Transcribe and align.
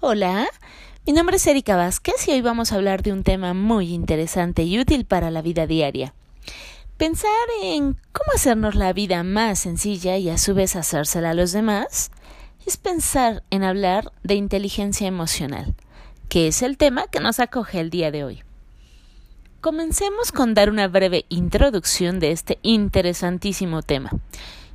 Hola, 0.00 0.46
mi 1.08 1.12
nombre 1.12 1.38
es 1.38 1.46
Erika 1.48 1.74
Vázquez 1.74 2.28
y 2.28 2.30
hoy 2.30 2.40
vamos 2.40 2.70
a 2.70 2.76
hablar 2.76 3.02
de 3.02 3.12
un 3.12 3.24
tema 3.24 3.52
muy 3.52 3.92
interesante 3.92 4.62
y 4.62 4.78
útil 4.78 5.04
para 5.04 5.32
la 5.32 5.42
vida 5.42 5.66
diaria. 5.66 6.14
Pensar 6.96 7.32
en 7.64 7.94
cómo 8.12 8.30
hacernos 8.32 8.76
la 8.76 8.92
vida 8.92 9.24
más 9.24 9.58
sencilla 9.58 10.16
y 10.16 10.30
a 10.30 10.38
su 10.38 10.54
vez 10.54 10.76
hacérsela 10.76 11.30
a 11.30 11.34
los 11.34 11.50
demás 11.50 12.12
es 12.64 12.76
pensar 12.76 13.42
en 13.50 13.64
hablar 13.64 14.12
de 14.22 14.36
inteligencia 14.36 15.08
emocional, 15.08 15.74
que 16.28 16.46
es 16.46 16.62
el 16.62 16.76
tema 16.76 17.08
que 17.08 17.18
nos 17.18 17.40
acoge 17.40 17.80
el 17.80 17.90
día 17.90 18.12
de 18.12 18.22
hoy. 18.22 18.44
Comencemos 19.60 20.30
con 20.30 20.54
dar 20.54 20.70
una 20.70 20.86
breve 20.86 21.24
introducción 21.28 22.20
de 22.20 22.30
este 22.30 22.60
interesantísimo 22.62 23.82
tema. 23.82 24.12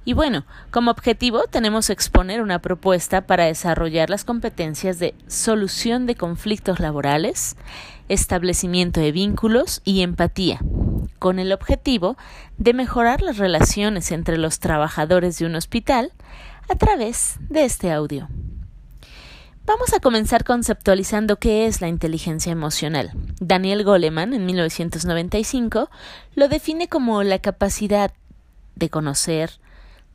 Y 0.06 0.14
bueno, 0.14 0.46
como 0.70 0.92
objetivo 0.92 1.44
tenemos 1.50 1.90
exponer 1.90 2.42
una 2.42 2.60
propuesta 2.60 3.22
para 3.22 3.46
desarrollar 3.46 4.10
las 4.10 4.26
competencias 4.26 5.00
de 5.00 5.16
solución 5.28 6.06
de 6.06 6.16
conflictos 6.16 6.80
laborales, 6.82 7.56
establecimiento 8.10 9.00
de 9.00 9.14
vínculos 9.14 9.82
y 9.86 10.02
empatía, 10.02 10.60
con 11.20 11.40
el 11.40 11.54
objetivo 11.54 12.18
de 12.58 12.74
mejorar 12.74 13.22
las 13.22 13.38
relaciones 13.38 14.12
entre 14.12 14.38
los 14.38 14.60
trabajadores 14.60 15.40
de 15.40 15.46
un 15.46 15.56
hospital 15.56 16.12
a 16.70 16.76
través 16.76 17.38
de 17.50 17.64
este 17.64 17.92
audio. 17.92 18.28
Vamos 19.66 19.94
a 19.94 20.02
comenzar 20.02 20.44
conceptualizando 20.44 21.38
qué 21.38 21.66
es 21.66 21.80
la 21.80 21.88
inteligencia 21.88 22.52
emocional. 22.52 23.12
Daniel 23.40 23.86
Goleman, 23.86 24.34
en 24.34 24.46
1995, 24.46 25.90
lo 26.36 26.50
define 26.50 26.90
como 26.90 27.24
la 27.24 27.40
capacidad 27.40 28.12
de 28.76 28.90
conocer, 28.90 29.52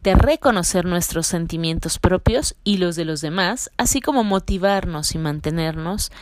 de 0.02 0.14
reconocer 0.14 0.84
nuestros 0.84 1.26
sentimientos 1.26 1.98
propios 1.98 2.56
y 2.64 2.78
los 2.78 2.96
de 2.96 3.04
los 3.04 3.20
demás, 3.20 3.70
así 3.76 4.00
como 4.00 4.24
motivarnos 4.24 5.14
y 5.14 5.18
mantenernos 5.18 6.12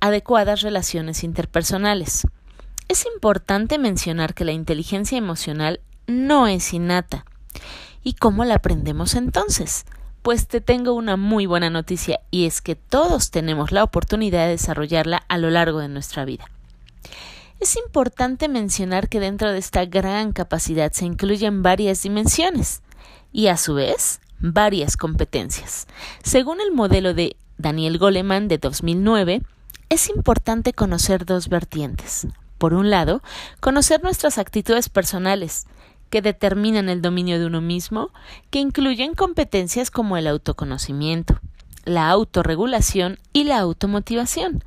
adecuadas 0.00 0.62
relaciones 0.62 1.24
interpersonales. 1.24 2.26
Es 2.88 3.04
importante 3.12 3.78
mencionar 3.78 4.34
que 4.34 4.44
la 4.44 4.52
inteligencia 4.52 5.18
emocional 5.18 5.80
no 6.06 6.46
es 6.46 6.72
innata. 6.72 7.26
¿Y 8.02 8.14
cómo 8.14 8.44
la 8.44 8.54
aprendemos 8.54 9.14
entonces? 9.14 9.84
Pues 10.22 10.48
te 10.48 10.60
tengo 10.60 10.94
una 10.94 11.16
muy 11.16 11.46
buena 11.46 11.68
noticia 11.68 12.20
y 12.30 12.46
es 12.46 12.62
que 12.62 12.76
todos 12.76 13.30
tenemos 13.30 13.72
la 13.72 13.84
oportunidad 13.84 14.44
de 14.44 14.52
desarrollarla 14.52 15.24
a 15.28 15.38
lo 15.38 15.50
largo 15.50 15.80
de 15.80 15.88
nuestra 15.88 16.24
vida. 16.24 16.50
Es 17.60 17.76
importante 17.76 18.48
mencionar 18.48 19.08
que 19.08 19.20
dentro 19.20 19.52
de 19.52 19.58
esta 19.58 19.84
gran 19.84 20.32
capacidad 20.32 20.92
se 20.92 21.04
incluyen 21.04 21.62
varias 21.62 22.02
dimensiones 22.02 22.82
y 23.32 23.48
a 23.48 23.56
su 23.56 23.74
vez 23.74 24.20
varias 24.40 24.96
competencias. 24.96 25.86
Según 26.22 26.60
el 26.60 26.72
modelo 26.72 27.14
de 27.14 27.36
Daniel 27.56 27.98
Goleman 27.98 28.48
de 28.48 28.58
2009, 28.58 29.42
es 29.88 30.08
importante 30.08 30.72
conocer 30.72 31.24
dos 31.24 31.48
vertientes. 31.48 32.26
Por 32.58 32.74
un 32.74 32.90
lado, 32.90 33.22
conocer 33.60 34.02
nuestras 34.02 34.38
actitudes 34.38 34.88
personales, 34.88 35.66
que 36.10 36.22
determinan 36.22 36.88
el 36.88 37.02
dominio 37.02 37.38
de 37.38 37.46
uno 37.46 37.60
mismo, 37.60 38.10
que 38.50 38.60
incluyen 38.60 39.14
competencias 39.14 39.90
como 39.90 40.16
el 40.16 40.26
autoconocimiento, 40.26 41.38
la 41.84 42.08
autorregulación 42.10 43.18
y 43.32 43.44
la 43.44 43.58
automotivación, 43.58 44.64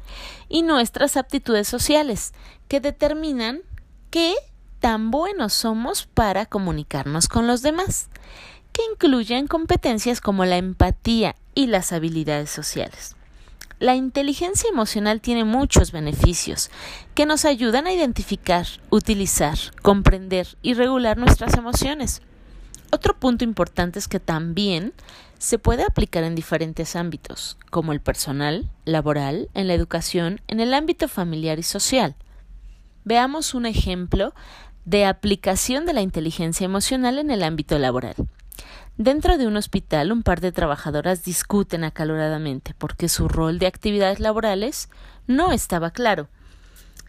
y 0.49 0.61
nuestras 0.61 1.17
aptitudes 1.17 1.67
sociales, 1.67 2.33
que 2.67 2.79
determinan 2.79 3.61
qué 4.09 4.35
tan 4.79 5.11
buenos 5.11 5.53
somos 5.53 6.07
para 6.07 6.45
comunicarnos 6.45 7.27
con 7.27 7.47
los 7.47 7.61
demás 7.61 8.09
que 8.71 8.83
incluyen 8.91 9.47
competencias 9.47 10.21
como 10.21 10.45
la 10.45 10.57
empatía 10.57 11.35
y 11.55 11.67
las 11.67 11.91
habilidades 11.91 12.49
sociales. 12.49 13.15
La 13.79 13.95
inteligencia 13.95 14.69
emocional 14.69 15.21
tiene 15.21 15.43
muchos 15.43 15.91
beneficios 15.91 16.69
que 17.15 17.25
nos 17.25 17.45
ayudan 17.45 17.87
a 17.87 17.93
identificar, 17.93 18.67
utilizar, 18.91 19.57
comprender 19.81 20.47
y 20.61 20.75
regular 20.75 21.17
nuestras 21.17 21.55
emociones. 21.55 22.21
Otro 22.91 23.17
punto 23.17 23.43
importante 23.43 23.97
es 23.97 24.07
que 24.07 24.19
también 24.19 24.93
se 25.39 25.57
puede 25.57 25.83
aplicar 25.83 26.23
en 26.23 26.35
diferentes 26.35 26.95
ámbitos, 26.95 27.57
como 27.71 27.93
el 27.93 28.01
personal, 28.01 28.69
laboral, 28.85 29.49
en 29.55 29.67
la 29.67 29.73
educación, 29.73 30.41
en 30.47 30.59
el 30.59 30.75
ámbito 30.75 31.07
familiar 31.07 31.57
y 31.57 31.63
social. 31.63 32.15
Veamos 33.03 33.55
un 33.55 33.65
ejemplo 33.65 34.35
de 34.85 35.05
aplicación 35.05 35.87
de 35.87 35.93
la 35.93 36.01
inteligencia 36.01 36.65
emocional 36.65 37.17
en 37.17 37.31
el 37.31 37.41
ámbito 37.41 37.79
laboral. 37.79 38.15
Dentro 39.03 39.39
de 39.39 39.47
un 39.47 39.57
hospital, 39.57 40.11
un 40.11 40.21
par 40.21 40.41
de 40.41 40.51
trabajadoras 40.51 41.23
discuten 41.23 41.83
acaloradamente 41.83 42.75
porque 42.77 43.09
su 43.09 43.27
rol 43.27 43.57
de 43.57 43.65
actividades 43.65 44.19
laborales 44.19 44.89
no 45.25 45.51
estaba 45.51 45.89
claro. 45.89 46.27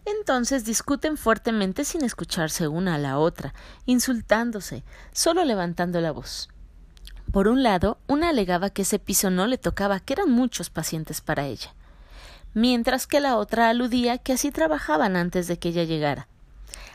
Entonces 0.06 0.64
discuten 0.64 1.18
fuertemente 1.18 1.84
sin 1.84 2.02
escucharse 2.02 2.66
una 2.66 2.94
a 2.94 2.98
la 2.98 3.18
otra, 3.18 3.52
insultándose, 3.84 4.84
solo 5.12 5.44
levantando 5.44 6.00
la 6.00 6.12
voz. 6.12 6.48
Por 7.30 7.46
un 7.46 7.62
lado, 7.62 7.98
una 8.06 8.30
alegaba 8.30 8.70
que 8.70 8.82
ese 8.82 8.98
piso 8.98 9.28
no 9.28 9.46
le 9.46 9.58
tocaba, 9.58 10.00
que 10.00 10.14
eran 10.14 10.30
muchos 10.30 10.70
pacientes 10.70 11.20
para 11.20 11.44
ella, 11.44 11.74
mientras 12.54 13.06
que 13.06 13.20
la 13.20 13.36
otra 13.36 13.68
aludía 13.68 14.16
que 14.16 14.32
así 14.32 14.50
trabajaban 14.50 15.14
antes 15.14 15.46
de 15.46 15.58
que 15.58 15.68
ella 15.68 15.84
llegara. 15.84 16.26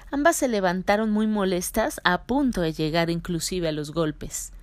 Ambas 0.10 0.38
se 0.38 0.48
levantaron 0.48 1.12
muy 1.12 1.28
molestas, 1.28 2.02
a 2.04 2.24
punto 2.24 2.62
de 2.62 2.74
llegar 2.74 3.12
inclusive 3.12 3.68
a 3.68 3.72
los 3.72 3.92
golpes. 3.92 4.54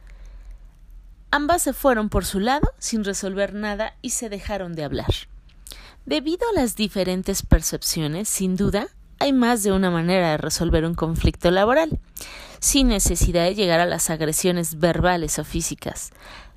Ambas 1.35 1.63
se 1.63 1.73
fueron 1.73 2.11
por 2.11 2.25
su 2.25 2.39
lado 2.39 2.73
sin 2.79 3.03
resolver 3.03 3.55
nada 3.55 3.97
y 4.03 4.11
se 4.11 4.29
dejaron 4.29 4.77
de 4.77 4.85
hablar. 4.85 5.13
Debido 6.07 6.49
a 6.49 6.61
las 6.61 6.77
diferentes 6.77 7.43
percepciones, 7.43 8.29
sin 8.29 8.55
duda, 8.55 8.87
hay 9.19 9.33
más 9.33 9.65
de 9.65 9.73
una 9.73 9.91
manera 9.91 10.31
de 10.31 10.37
resolver 10.37 10.85
un 10.85 10.95
conflicto 10.95 11.51
laboral, 11.51 11.99
sin 12.61 12.87
necesidad 12.87 13.43
de 13.43 13.57
llegar 13.57 13.81
a 13.81 13.85
las 13.85 14.11
agresiones 14.11 14.79
verbales 14.79 15.41
o 15.41 15.45
físicas. 15.45 16.13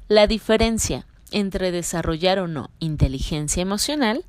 La 0.09 0.27
diferencia 0.27 1.07
entre 1.31 1.71
desarrollar 1.71 2.37
o 2.37 2.47
no 2.47 2.69
inteligencia 2.77 3.63
emocional 3.63 4.25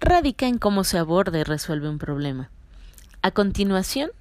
radica 0.00 0.46
en 0.46 0.56
cómo 0.56 0.84
se 0.84 0.96
aborda 0.96 1.40
y 1.40 1.42
resuelve 1.42 1.90
un 1.90 1.98
problema. 1.98 2.50
A 3.20 3.32
continuación, 3.32 4.12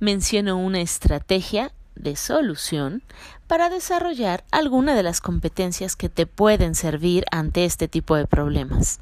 menciono 0.00 0.56
una 0.56 0.80
estrategia 0.80 1.70
de 1.96 2.16
solución 2.16 3.02
para 3.46 3.70
desarrollar 3.70 4.44
alguna 4.50 4.94
de 4.94 5.02
las 5.02 5.20
competencias 5.20 5.96
que 5.96 6.08
te 6.08 6.26
pueden 6.26 6.74
servir 6.74 7.24
ante 7.30 7.64
este 7.64 7.88
tipo 7.88 8.16
de 8.16 8.26
problemas. 8.26 9.00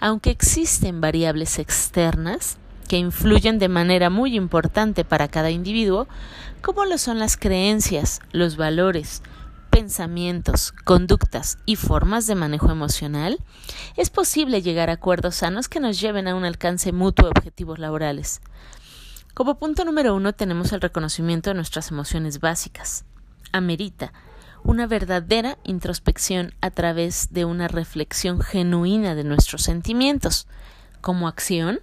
Aunque 0.00 0.30
existen 0.30 1.00
variables 1.00 1.58
externas 1.58 2.58
que 2.88 2.96
influyen 2.96 3.58
de 3.58 3.68
manera 3.68 4.10
muy 4.10 4.34
importante 4.34 5.04
para 5.04 5.28
cada 5.28 5.50
individuo, 5.50 6.08
como 6.62 6.84
lo 6.84 6.98
son 6.98 7.18
las 7.18 7.36
creencias, 7.36 8.20
los 8.32 8.56
valores, 8.56 9.22
pensamientos, 9.70 10.72
conductas 10.84 11.58
y 11.66 11.76
formas 11.76 12.26
de 12.26 12.34
manejo 12.34 12.70
emocional, 12.70 13.38
es 13.96 14.10
posible 14.10 14.62
llegar 14.62 14.90
a 14.90 14.94
acuerdos 14.94 15.36
sanos 15.36 15.68
que 15.68 15.80
nos 15.80 16.00
lleven 16.00 16.26
a 16.26 16.34
un 16.34 16.44
alcance 16.44 16.92
mutuo 16.92 17.26
de 17.26 17.30
objetivos 17.30 17.78
laborales. 17.78 18.40
Como 19.38 19.56
punto 19.56 19.84
número 19.84 20.16
uno 20.16 20.32
tenemos 20.32 20.72
el 20.72 20.80
reconocimiento 20.80 21.50
de 21.50 21.54
nuestras 21.54 21.92
emociones 21.92 22.40
básicas. 22.40 23.04
Amerita 23.52 24.12
una 24.64 24.88
verdadera 24.88 25.58
introspección 25.62 26.54
a 26.60 26.72
través 26.72 27.32
de 27.32 27.44
una 27.44 27.68
reflexión 27.68 28.40
genuina 28.40 29.14
de 29.14 29.22
nuestros 29.22 29.62
sentimientos. 29.62 30.48
Como 31.00 31.28
acción, 31.28 31.78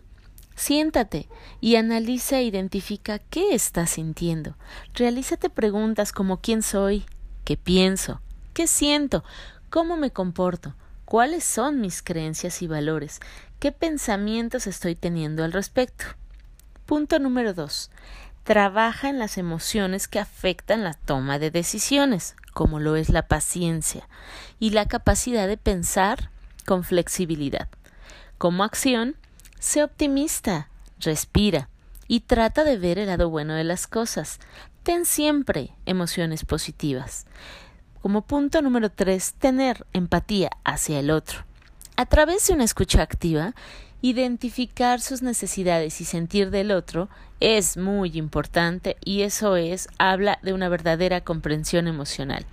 siéntate 0.57 1.29
y 1.61 1.77
analiza 1.77 2.39
e 2.39 2.43
identifica 2.43 3.19
qué 3.19 3.55
estás 3.55 3.91
sintiendo. 3.91 4.57
Realízate 4.93 5.49
preguntas 5.49 6.11
como 6.11 6.41
quién 6.41 6.61
soy, 6.61 7.05
qué 7.45 7.55
pienso, 7.55 8.19
qué 8.53 8.67
siento, 8.67 9.23
cómo 9.69 9.95
me 9.95 10.11
comporto, 10.11 10.75
cuáles 11.05 11.45
son 11.45 11.79
mis 11.79 12.01
creencias 12.01 12.61
y 12.61 12.67
valores, 12.67 13.21
qué 13.59 13.71
pensamientos 13.71 14.67
estoy 14.67 14.95
teniendo 14.95 15.45
al 15.45 15.53
respecto. 15.53 16.03
Punto 16.85 17.17
número 17.17 17.53
dos. 17.53 17.89
Trabaja 18.43 19.09
en 19.09 19.17
las 19.17 19.39
emociones 19.39 20.07
que 20.07 20.19
afectan 20.19 20.83
la 20.83 20.93
toma 20.93 21.39
de 21.39 21.49
decisiones, 21.49 22.35
como 22.53 22.79
lo 22.79 22.95
es 22.95 23.09
la 23.09 23.27
paciencia 23.27 24.07
y 24.59 24.69
la 24.69 24.85
capacidad 24.85 25.47
de 25.47 25.57
pensar 25.57 26.29
con 26.65 26.83
flexibilidad. 26.83 27.69
Como 28.37 28.63
acción, 28.63 29.15
sé 29.59 29.83
optimista, 29.83 30.69
respira 30.99 31.69
y 32.07 32.19
trata 32.19 32.63
de 32.63 32.77
ver 32.77 32.99
el 32.99 33.07
lado 33.07 33.31
bueno 33.31 33.55
de 33.55 33.63
las 33.63 33.87
cosas. 33.87 34.39
Ten 34.83 35.05
siempre 35.05 35.71
emociones 35.87 36.45
positivas. 36.45 37.25
Como 38.03 38.21
punto 38.21 38.61
número 38.61 38.91
tres, 38.91 39.33
tener 39.33 39.87
empatía 39.91 40.51
hacia 40.63 40.99
el 40.99 41.09
otro. 41.09 41.45
A 41.97 42.05
través 42.05 42.45
de 42.45 42.53
una 42.53 42.65
escucha 42.65 43.01
activa, 43.01 43.55
Identificar 44.05 45.01
sus 45.01 45.23
necesidades 45.23 45.99
y 45.99 46.05
sentir 46.05 46.51
del 46.51 46.69
otro 46.69 47.09
es 47.39 47.75
muy 47.75 48.19
importante 48.19 48.97
y 49.03 49.23
eso 49.23 49.55
es, 49.55 49.87
habla 49.97 50.37
de 50.43 50.53
una 50.53 50.69
verdadera 50.69 51.21
comprensión 51.21 51.87
emocional. 51.87 52.45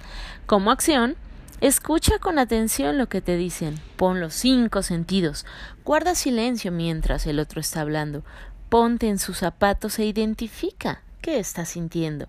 Como 0.46 0.70
acción, 0.70 1.14
Escucha 1.60 2.19
con 2.19 2.38
atención 2.38 2.96
lo 2.96 3.10
que 3.10 3.20
te 3.20 3.37
dicen. 3.37 3.78
Pon 3.96 4.19
los 4.19 4.32
cinco 4.32 4.82
sentidos. 4.82 5.44
Guarda 5.84 6.14
silencio 6.14 6.72
mientras 6.72 7.26
el 7.26 7.38
otro 7.38 7.60
está 7.60 7.82
hablando. 7.82 8.25
Ponte 8.70 9.08
en 9.08 9.19
sus 9.19 9.37
zapatos 9.37 9.99
e 9.99 10.06
identifica 10.06 11.02
qué 11.20 11.38
está 11.38 11.66
sintiendo. 11.66 12.28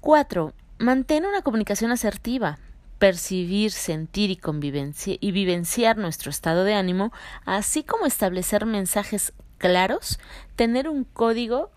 4. 0.00 0.54
Mantén 0.78 1.26
una 1.26 1.42
comunicación 1.42 1.90
asertiva. 1.90 2.58
Percibir, 2.98 3.72
sentir 3.72 4.30
y, 4.30 5.30
vivenciar 5.32 5.98
nuestro 5.98 6.30
estado 6.30 6.64
de 6.64 6.74
ánimo, 6.74 7.12
así 7.44 7.82
como 7.82 8.06
establecer 8.06 8.64
mensajes 8.64 9.32
claros, 9.58 10.18
tener 10.56 10.88
un 10.88 11.04
código 11.04 11.70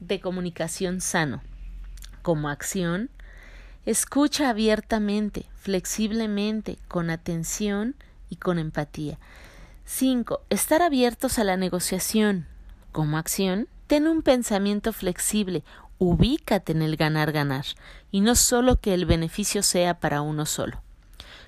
de 0.00 0.20
comunicación 0.20 1.00
sano. 1.00 1.42
Como 2.22 2.48
acción, 2.48 3.10
escucha 3.86 4.48
abiertamente, 4.48 5.46
flexiblemente, 5.54 6.78
con 6.88 7.10
atención 7.10 7.94
y 8.28 8.36
con 8.36 8.58
empatía. 8.58 9.18
5. 9.84 10.40
Estar 10.50 10.82
abiertos 10.82 11.38
a 11.38 11.44
la 11.44 11.56
negociación. 11.56 12.46
Como 12.90 13.18
acción, 13.18 13.68
ten 13.86 14.06
un 14.06 14.22
pensamiento 14.22 14.92
flexible, 14.92 15.62
ubícate 15.98 16.72
en 16.72 16.82
el 16.82 16.96
ganar-ganar, 16.96 17.64
y 18.10 18.20
no 18.20 18.34
solo 18.34 18.80
que 18.80 18.94
el 18.94 19.06
beneficio 19.06 19.62
sea 19.62 20.00
para 20.00 20.22
uno 20.22 20.46
solo. 20.46 20.82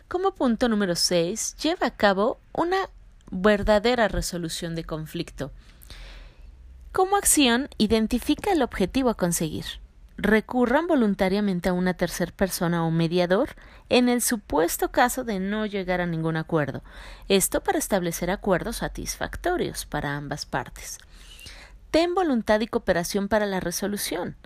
Como 0.08 0.34
punto 0.34 0.68
número 0.68 0.94
6, 0.94 1.56
lleva 1.56 1.88
a 1.88 1.96
cabo 1.96 2.38
una 2.52 2.88
verdadera 3.30 4.08
resolución 4.08 4.74
de 4.74 4.84
conflicto. 4.84 5.50
Como 6.92 7.16
acción, 7.16 7.68
identifica 7.76 8.52
el 8.52 8.62
objetivo 8.62 9.10
a 9.10 9.16
conseguir. 9.16 9.64
Recurran 10.16 10.86
voluntariamente 10.86 11.68
a 11.68 11.74
una 11.74 11.94
tercera 11.94 12.32
persona 12.32 12.86
o 12.86 12.90
mediador 12.90 13.50
en 13.90 14.08
el 14.08 14.22
supuesto 14.22 14.90
caso 14.90 15.24
de 15.24 15.40
no 15.40 15.66
llegar 15.66 16.00
a 16.00 16.06
ningún 16.06 16.36
acuerdo. 16.36 16.82
Esto 17.28 17.62
para 17.62 17.78
establecer 17.78 18.30
acuerdos 18.30 18.76
satisfactorios 18.76 19.84
para 19.84 20.16
ambas 20.16 20.46
partes. 20.46 20.98
Ten 21.96 22.14
voluntad 22.14 22.60
y 22.60 22.66
cooperación 22.66 23.26
para 23.26 23.46
la 23.46 23.58
resolución. 23.58 24.36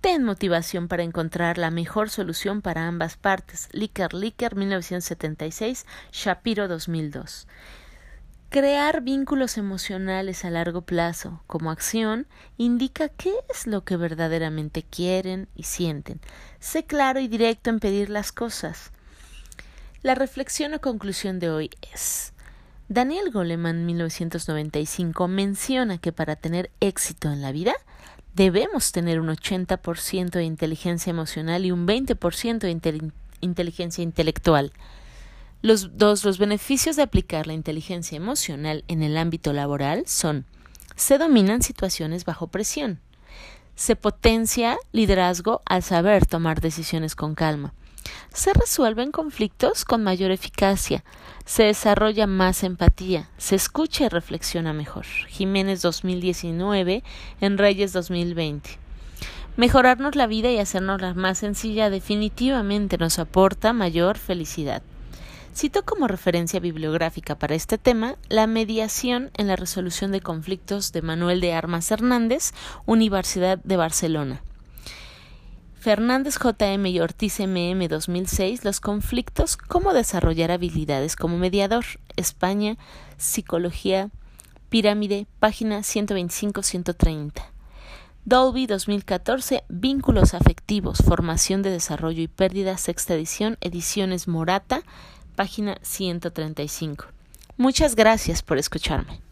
Ten 0.00 0.24
motivación 0.24 0.88
para 0.88 1.02
encontrar 1.02 1.58
la 1.58 1.70
mejor 1.70 2.08
solución 2.08 2.62
para 2.62 2.88
ambas 2.88 3.18
partes. 3.18 3.68
Licker 3.72 4.14
Licker 4.14 4.56
1976, 4.56 5.84
Shapiro 6.10 6.68
2002. 6.68 7.48
Crear 8.48 9.02
vínculos 9.02 9.58
emocionales 9.58 10.46
a 10.46 10.48
largo 10.48 10.86
plazo 10.86 11.42
como 11.46 11.70
acción 11.70 12.26
indica 12.56 13.10
qué 13.10 13.34
es 13.50 13.66
lo 13.66 13.84
que 13.84 13.98
verdaderamente 13.98 14.82
quieren 14.82 15.48
y 15.54 15.64
sienten. 15.64 16.18
Sé 16.60 16.86
claro 16.86 17.20
y 17.20 17.28
directo 17.28 17.68
en 17.68 17.78
pedir 17.78 18.08
las 18.08 18.32
cosas. 18.32 18.90
La 20.00 20.14
reflexión 20.14 20.72
o 20.72 20.80
conclusión 20.80 21.40
de 21.40 21.50
hoy 21.50 21.70
es 21.92 22.32
Daniel 22.88 23.32
Goleman 23.32 23.84
1995 23.84 25.26
menciona 25.26 25.98
que 25.98 26.12
para 26.12 26.36
tener 26.36 26.70
éxito 26.78 27.32
en 27.32 27.42
la 27.42 27.50
vida 27.50 27.74
debemos 28.34 28.92
tener 28.92 29.18
un 29.18 29.28
80% 29.28 30.30
de 30.30 30.44
inteligencia 30.44 31.10
emocional 31.10 31.64
y 31.64 31.72
un 31.72 31.86
20% 31.86 32.58
de 32.58 33.10
inteligencia 33.40 34.04
intelectual. 34.04 34.72
Los 35.62 35.98
dos, 35.98 36.24
los 36.24 36.38
beneficios 36.38 36.94
de 36.94 37.02
aplicar 37.02 37.48
la 37.48 37.54
inteligencia 37.54 38.16
emocional 38.16 38.84
en 38.86 39.02
el 39.02 39.16
ámbito 39.16 39.52
laboral 39.52 40.04
son 40.06 40.44
se 40.94 41.18
dominan 41.18 41.62
situaciones 41.62 42.24
bajo 42.24 42.46
presión, 42.46 43.00
se 43.74 43.96
potencia 43.96 44.78
liderazgo 44.92 45.60
al 45.66 45.82
saber 45.82 46.24
tomar 46.24 46.60
decisiones 46.60 47.16
con 47.16 47.34
calma, 47.34 47.74
se 48.32 48.52
resuelven 48.52 49.12
conflictos 49.12 49.84
con 49.84 50.02
mayor 50.02 50.30
eficacia, 50.30 51.04
se 51.44 51.64
desarrolla 51.64 52.26
más 52.26 52.64
empatía, 52.64 53.30
se 53.38 53.54
escucha 53.54 54.04
y 54.04 54.08
reflexiona 54.08 54.72
mejor. 54.72 55.04
Jiménez 55.28 55.82
2019 55.82 57.02
en 57.40 57.58
Reyes 57.58 57.92
2020. 57.92 58.78
Mejorarnos 59.56 60.16
la 60.16 60.26
vida 60.26 60.50
y 60.50 60.58
hacernos 60.58 61.16
más 61.16 61.38
sencilla 61.38 61.88
definitivamente 61.88 62.98
nos 62.98 63.18
aporta 63.18 63.72
mayor 63.72 64.18
felicidad. 64.18 64.82
Cito 65.54 65.86
como 65.86 66.06
referencia 66.06 66.60
bibliográfica 66.60 67.38
para 67.38 67.54
este 67.54 67.78
tema 67.78 68.16
la 68.28 68.46
mediación 68.46 69.30
en 69.38 69.46
la 69.46 69.56
resolución 69.56 70.12
de 70.12 70.20
conflictos 70.20 70.92
de 70.92 71.00
Manuel 71.00 71.40
de 71.40 71.54
Armas 71.54 71.90
Hernández, 71.90 72.52
Universidad 72.84 73.58
de 73.64 73.78
Barcelona. 73.78 74.42
Fernández 75.86 76.36
JM 76.42 76.84
y 76.86 76.98
Ortiz 76.98 77.38
MM 77.38 77.86
2006 77.86 78.64
Los 78.64 78.80
conflictos, 78.80 79.56
cómo 79.56 79.94
desarrollar 79.94 80.50
habilidades 80.50 81.14
como 81.14 81.38
mediador. 81.38 81.84
España, 82.16 82.76
Psicología, 83.18 84.10
Pirámide, 84.68 85.28
página 85.38 85.78
125-130. 85.82 87.34
Dolby 88.24 88.66
2014 88.66 89.62
Vínculos 89.68 90.34
afectivos, 90.34 90.98
formación 91.06 91.62
de 91.62 91.70
desarrollo 91.70 92.20
y 92.20 92.26
pérdida, 92.26 92.78
sexta 92.78 93.14
edición, 93.14 93.56
ediciones 93.60 94.26
Morata, 94.26 94.82
página 95.36 95.78
135. 95.82 97.04
Muchas 97.58 97.94
gracias 97.94 98.42
por 98.42 98.58
escucharme. 98.58 99.25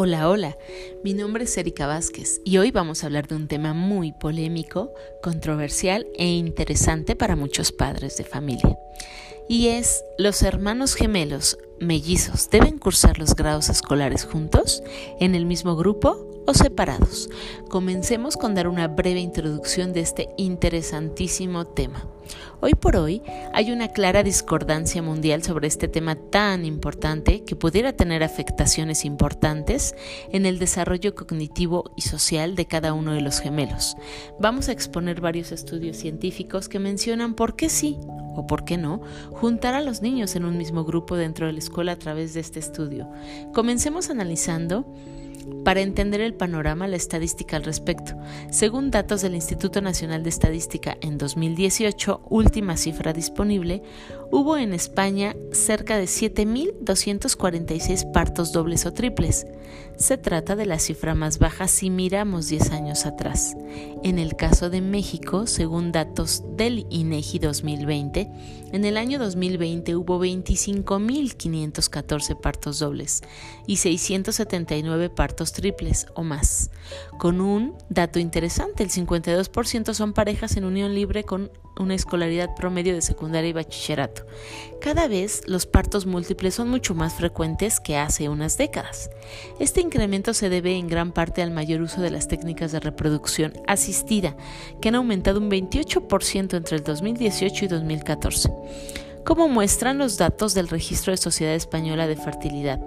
Hola, 0.00 0.28
hola, 0.28 0.56
mi 1.02 1.12
nombre 1.12 1.42
es 1.42 1.58
Erika 1.58 1.88
Vázquez 1.88 2.40
y 2.44 2.58
hoy 2.58 2.70
vamos 2.70 3.02
a 3.02 3.06
hablar 3.06 3.26
de 3.26 3.34
un 3.34 3.48
tema 3.48 3.74
muy 3.74 4.12
polémico, 4.12 4.94
controversial 5.24 6.06
e 6.14 6.28
interesante 6.28 7.16
para 7.16 7.34
muchos 7.34 7.72
padres 7.72 8.16
de 8.16 8.22
familia. 8.22 8.78
Y 9.48 9.66
es, 9.66 10.04
¿los 10.16 10.42
hermanos 10.42 10.94
gemelos 10.94 11.58
mellizos 11.80 12.48
deben 12.48 12.78
cursar 12.78 13.18
los 13.18 13.34
grados 13.34 13.70
escolares 13.70 14.24
juntos, 14.24 14.84
en 15.18 15.34
el 15.34 15.46
mismo 15.46 15.74
grupo 15.74 16.27
o 16.48 16.54
separados? 16.54 17.28
Comencemos 17.68 18.38
con 18.38 18.54
dar 18.54 18.68
una 18.68 18.88
breve 18.88 19.20
introducción 19.20 19.92
de 19.92 20.00
este 20.00 20.30
interesantísimo 20.38 21.66
tema. 21.66 22.06
Hoy 22.60 22.74
por 22.74 22.96
hoy 22.96 23.22
hay 23.52 23.70
una 23.70 23.88
clara 23.88 24.22
discordancia 24.22 25.02
mundial 25.02 25.42
sobre 25.42 25.68
este 25.68 25.88
tema 25.88 26.16
tan 26.16 26.64
importante 26.64 27.44
que 27.44 27.54
pudiera 27.54 27.92
tener 27.92 28.22
afectaciones 28.22 29.04
importantes 29.04 29.94
en 30.32 30.46
el 30.46 30.58
desarrollo 30.58 31.14
cognitivo 31.14 31.92
y 31.96 32.02
social 32.02 32.56
de 32.56 32.66
cada 32.66 32.94
uno 32.94 33.12
de 33.12 33.20
los 33.20 33.40
gemelos. 33.40 33.96
Vamos 34.40 34.68
a 34.68 34.72
exponer 34.72 35.20
varios 35.20 35.52
estudios 35.52 35.98
científicos 35.98 36.70
que 36.70 36.78
mencionan 36.78 37.34
por 37.34 37.56
qué 37.56 37.68
sí 37.68 37.98
o 38.34 38.46
por 38.46 38.64
qué 38.64 38.78
no 38.78 39.02
juntar 39.32 39.74
a 39.74 39.82
los 39.82 40.00
niños 40.00 40.34
en 40.34 40.46
un 40.46 40.56
mismo 40.56 40.84
grupo 40.84 41.14
dentro 41.16 41.46
de 41.46 41.52
la 41.52 41.58
escuela 41.58 41.92
a 41.92 41.98
través 41.98 42.32
de 42.32 42.40
este 42.40 42.58
estudio. 42.58 43.06
Comencemos 43.52 44.08
analizando 44.08 44.86
para 45.64 45.80
entender 45.80 46.20
el 46.20 46.34
panorama, 46.34 46.86
la 46.88 46.96
estadística 46.96 47.56
al 47.56 47.64
respecto. 47.64 48.12
Según 48.50 48.90
datos 48.90 49.22
del 49.22 49.34
Instituto 49.34 49.80
Nacional 49.80 50.22
de 50.22 50.28
Estadística 50.30 50.96
en 51.00 51.18
2018, 51.18 52.22
última 52.28 52.76
cifra 52.76 53.12
disponible, 53.12 53.82
hubo 54.30 54.56
en 54.56 54.72
España 54.72 55.34
cerca 55.52 55.98
de 55.98 56.04
7.246 56.04 58.12
partos 58.12 58.52
dobles 58.52 58.86
o 58.86 58.92
triples. 58.92 59.48
Se 59.98 60.16
trata 60.16 60.54
de 60.54 60.64
la 60.64 60.78
cifra 60.78 61.16
más 61.16 61.40
baja 61.40 61.66
si 61.66 61.90
miramos 61.90 62.46
10 62.46 62.70
años 62.70 63.04
atrás. 63.04 63.56
En 64.04 64.20
el 64.20 64.36
caso 64.36 64.70
de 64.70 64.80
México, 64.80 65.48
según 65.48 65.90
datos 65.90 66.44
del 66.56 66.86
INEGI 66.88 67.40
2020, 67.40 68.30
en 68.72 68.84
el 68.84 68.96
año 68.96 69.18
2020 69.18 69.96
hubo 69.96 70.24
25.514 70.24 72.40
partos 72.40 72.78
dobles 72.78 73.22
y 73.66 73.78
679 73.78 75.10
partos 75.10 75.52
triples 75.52 76.06
o 76.14 76.22
más. 76.22 76.70
Con 77.18 77.40
un 77.40 77.74
dato 77.88 78.20
interesante, 78.20 78.84
el 78.84 78.90
52% 78.90 79.94
son 79.94 80.12
parejas 80.12 80.56
en 80.56 80.64
unión 80.64 80.94
libre 80.94 81.24
con 81.24 81.50
una 81.78 81.94
escolaridad 81.94 82.54
promedio 82.54 82.94
de 82.94 83.02
secundaria 83.02 83.50
y 83.50 83.52
bachillerato. 83.52 84.26
Cada 84.80 85.08
vez 85.08 85.42
los 85.46 85.66
partos 85.66 86.06
múltiples 86.06 86.54
son 86.54 86.68
mucho 86.68 86.94
más 86.94 87.14
frecuentes 87.14 87.80
que 87.80 87.96
hace 87.96 88.28
unas 88.28 88.58
décadas. 88.58 89.10
Este 89.58 89.80
incremento 89.80 90.34
se 90.34 90.48
debe 90.48 90.76
en 90.76 90.88
gran 90.88 91.12
parte 91.12 91.42
al 91.42 91.50
mayor 91.50 91.80
uso 91.82 92.00
de 92.00 92.10
las 92.10 92.28
técnicas 92.28 92.72
de 92.72 92.80
reproducción 92.80 93.52
asistida, 93.66 94.36
que 94.80 94.88
han 94.88 94.94
aumentado 94.94 95.40
un 95.40 95.50
28% 95.50 96.56
entre 96.56 96.76
el 96.76 96.84
2018 96.84 97.64
y 97.64 97.68
2014 97.68 98.52
como 99.28 99.46
muestran 99.46 99.98
los 99.98 100.16
datos 100.16 100.54
del 100.54 100.68
Registro 100.68 101.10
de 101.10 101.18
Sociedad 101.18 101.54
Española 101.54 102.06
de 102.06 102.16
Fertilidad. 102.16 102.80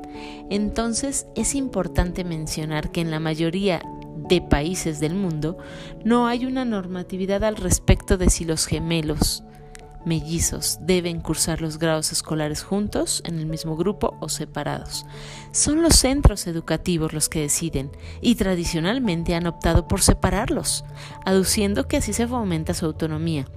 Entonces, 0.49 1.27
es 1.35 1.53
importante 1.53 2.23
mencionar 2.23 2.91
que 2.91 3.01
en 3.01 3.11
la 3.11 3.19
mayoría 3.19 3.83
de 4.31 4.41
países 4.41 5.01
del 5.01 5.13
mundo 5.13 5.57
no 6.05 6.25
hay 6.25 6.45
una 6.45 6.63
normatividad 6.63 7.43
al 7.43 7.57
respecto 7.57 8.17
de 8.17 8.29
si 8.29 8.45
los 8.45 8.65
gemelos 8.65 9.43
mellizos 10.05 10.79
deben 10.81 11.19
cursar 11.19 11.61
los 11.61 11.77
grados 11.77 12.13
escolares 12.13 12.63
juntos, 12.63 13.21
en 13.25 13.37
el 13.37 13.45
mismo 13.45 13.75
grupo 13.75 14.15
o 14.21 14.29
separados. 14.29 15.05
Son 15.51 15.81
los 15.81 15.97
centros 15.97 16.47
educativos 16.47 17.11
los 17.11 17.27
que 17.27 17.41
deciden 17.41 17.91
y 18.21 18.35
tradicionalmente 18.35 19.35
han 19.35 19.47
optado 19.47 19.89
por 19.89 20.01
separarlos, 20.01 20.85
aduciendo 21.25 21.89
que 21.89 21.97
así 21.97 22.13
se 22.13 22.25
fomenta 22.25 22.73
su 22.73 22.85
autonomía. 22.85 23.47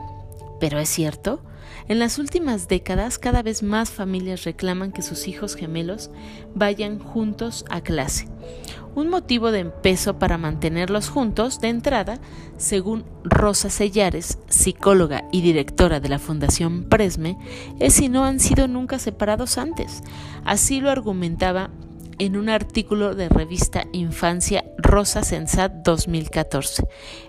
¿Pero 0.58 0.80
es 0.80 0.88
cierto? 0.88 1.40
En 1.86 2.00
las 2.00 2.18
últimas 2.18 2.66
décadas 2.66 3.18
cada 3.18 3.42
vez 3.42 3.62
más 3.62 3.90
familias 3.90 4.42
reclaman 4.42 4.90
que 4.90 5.02
sus 5.02 5.28
hijos 5.28 5.54
gemelos 5.54 6.10
vayan 6.52 6.98
juntos 6.98 7.64
a 7.70 7.80
clase. 7.80 8.26
Un 8.94 9.08
motivo 9.08 9.50
de 9.50 9.64
peso 9.64 10.20
para 10.20 10.38
mantenerlos 10.38 11.08
juntos 11.08 11.60
de 11.60 11.68
entrada, 11.68 12.20
según 12.56 13.04
Rosa 13.24 13.68
Sellares, 13.68 14.38
psicóloga 14.48 15.24
y 15.32 15.40
directora 15.40 15.98
de 15.98 16.08
la 16.08 16.20
Fundación 16.20 16.84
Presme, 16.84 17.36
es 17.80 17.94
si 17.94 18.08
no 18.08 18.24
han 18.24 18.38
sido 18.38 18.68
nunca 18.68 19.00
separados 19.00 19.58
antes. 19.58 20.02
Así 20.44 20.80
lo 20.80 20.90
argumentaba 20.90 21.70
en 22.20 22.36
un 22.36 22.48
artículo 22.48 23.16
de 23.16 23.28
revista 23.28 23.84
Infancia 23.92 24.64
Rosa 24.78 25.24
Sensat 25.24 25.72
2014. 25.84 26.84